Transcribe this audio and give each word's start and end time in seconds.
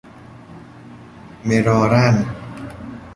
مراراً 1.45 2.25